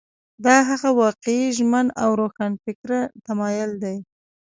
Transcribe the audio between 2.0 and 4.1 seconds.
او روښانفکره تمایل دی.